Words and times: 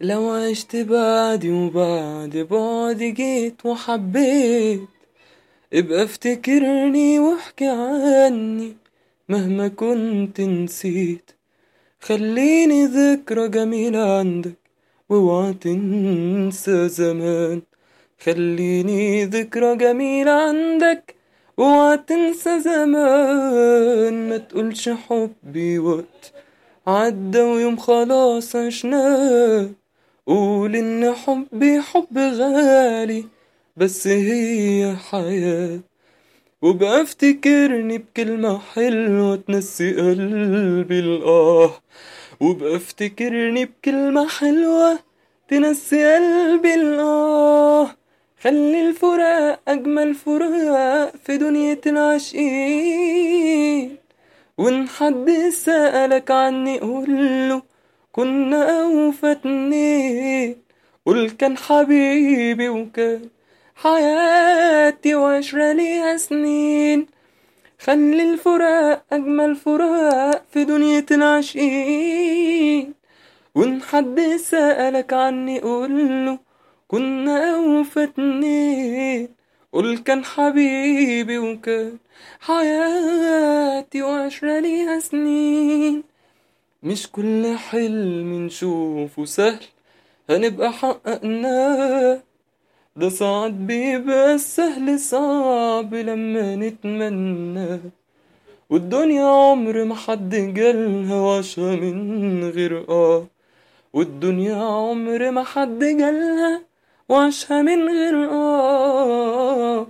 لو 0.00 0.30
عشت 0.30 0.76
بعدي 0.76 1.50
وبعد 1.50 2.46
بعدي 2.50 3.10
جيت 3.10 3.66
وحبيت 3.66 4.80
ابقى 5.72 6.04
افتكرني 6.04 7.18
واحكي 7.18 7.66
عني 7.66 8.76
مهما 9.28 9.68
كنت 9.68 10.40
نسيت. 10.40 11.30
خليني 12.00 12.84
ذكرى 12.84 13.48
جميلة 13.48 14.18
عندك 14.18 14.54
واوعى 15.08 15.52
تنسى 15.52 16.88
زمان. 16.88 17.62
خليني 18.24 19.24
ذكرى 19.24 19.76
جميلة 19.76 20.30
عندك 20.30 21.14
واوعى 21.56 21.98
تنسى 21.98 22.60
زمان. 22.60 24.28
ما 24.28 24.36
تقولش 24.36 24.88
حبي 24.88 25.78
وقت 25.78 26.32
عدى 26.86 27.40
ويوم 27.40 27.76
خلاص 27.76 28.56
عشناه. 28.56 29.68
قول 30.28 30.76
إن 30.76 31.14
حبي 31.14 31.80
حب 31.80 32.18
غالي 32.18 33.24
بس 33.76 34.06
هي 34.06 34.96
حياة. 35.10 35.80
وبقى 36.62 37.02
افتكرني 37.02 37.98
بكلمة 37.98 38.58
حلوة 38.58 39.36
تنسي 39.36 39.94
قلبي 39.94 40.98
الآه. 41.00 41.70
وبقى 42.40 42.76
افتكرني 42.76 43.64
بكلمة 43.64 44.28
حلوة 44.28 44.98
تنسي 45.48 46.14
قلبي 46.14 46.74
الآه. 46.74 47.96
خلي 48.42 48.88
الفراق 48.88 49.60
أجمل 49.68 50.14
فراق 50.14 51.12
في 51.24 51.36
دنيا 51.36 51.78
العاشقين. 51.86 53.28
وإن 54.58 54.88
حد 54.88 55.30
سألك 55.52 56.30
عني 56.30 56.78
قوله 56.78 57.67
كنا 58.18 58.82
أوفى 58.82 59.32
اتنين 59.32 60.56
قول 61.06 61.30
كان 61.30 61.56
حبيبي 61.56 62.68
وكان 62.68 63.28
حياتي 63.76 65.14
وعشرة 65.14 65.72
ليها 65.72 66.16
سنين. 66.16 67.06
خلي 67.78 68.32
الفراق 68.32 69.04
أجمل 69.12 69.56
فراق 69.56 70.44
في 70.52 70.64
دنيا 70.64 71.06
العاشقين. 71.10 72.94
وإن 73.54 73.82
حد 73.82 74.20
سألك 74.36 75.12
عني 75.12 75.60
قوله 75.60 76.38
كنا 76.88 77.54
أوفى 77.54 78.04
اتنين 78.04 79.28
قول 79.72 79.98
كان 79.98 80.24
حبيبي 80.24 81.38
وكان 81.38 81.98
حياتي 82.40 84.02
وعشرة 84.02 84.58
ليها 84.58 84.98
سنين. 85.00 86.07
مش 86.82 87.10
كل 87.12 87.56
حلم 87.56 88.46
نشوفه 88.46 89.24
سهل 89.24 89.64
هنبقى 90.30 90.72
حققناه 90.72 92.22
ده 92.96 93.08
ساعات 93.08 93.52
بيبقى 93.52 94.34
السهل 94.34 94.98
صعب 95.00 95.94
لما 95.94 96.56
نتمناه 96.56 97.80
والدنيا 98.70 99.24
عمر 99.24 99.84
ما 99.84 99.94
حد 99.94 100.34
جالها 100.54 101.14
وعاشها 101.20 101.76
من 101.76 102.44
غير 102.50 102.88
آه. 102.88 103.26
والدنيا 103.92 104.56
عمر 104.56 105.30
ما 105.30 105.42
حد 105.44 105.78
جالها 105.78 106.62
وعاشها 107.08 107.62
من 107.62 107.88
غير 107.88 108.30
آه. 108.30 109.86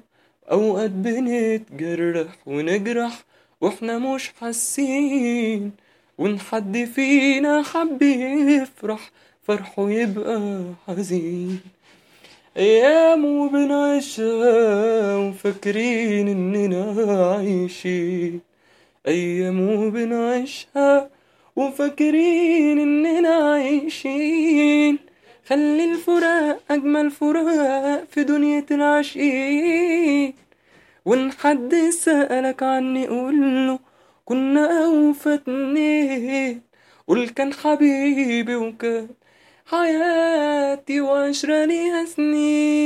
أوقات 0.52 0.90
بنتجرح 0.90 2.36
ونجرح 2.46 3.24
وإحنا 3.60 3.98
مش 3.98 4.32
حاسين 4.40 5.72
وإن 6.18 6.40
حد 6.40 6.84
فينا 6.94 7.62
حب 7.62 8.02
يفرح 8.02 9.10
فرحه 9.42 9.90
يبقى 9.90 10.62
حزين. 10.88 11.60
أيام 12.56 13.24
وبنعيشها 13.24 15.16
وفاكرين 15.16 16.28
إننا 16.28 16.82
عايشين. 17.34 18.40
أيام 19.08 19.60
وبنعيشها 19.60 21.10
وفاكرين 21.56 22.78
إننا 22.78 23.28
عايشين. 23.28 24.98
خلي 25.48 25.84
الفراق 25.92 26.58
أجمل 26.70 27.10
فراق 27.10 28.04
في 28.10 28.24
دنيا 28.24 28.64
العاشقين. 28.70 30.34
وإن 31.04 31.32
حد 31.32 31.74
سألك 31.90 32.62
عني 32.62 33.06
قوله 33.06 33.78
كنا 34.28 34.84
أوفى 34.84 35.34
اتنين 35.34 36.62
قول 37.08 37.28
كان 37.28 37.52
حبيبي 37.54 38.56
وكان 38.56 39.08
حياتي 39.66 41.00
وعشرة 41.00 41.66
سنين. 42.04 42.78